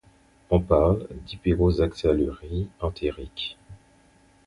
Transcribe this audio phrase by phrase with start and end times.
[0.49, 3.55] On parle d'hyperoxalurie entérique.